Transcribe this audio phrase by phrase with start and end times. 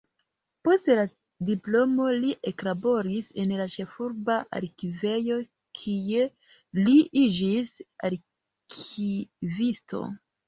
[0.67, 1.01] Post la
[1.49, 5.37] diplomo li eklaboris en la ĉefurba arkivejo,
[5.81, 6.23] kie
[6.79, 7.75] li iĝis
[8.09, 10.01] arkivisto.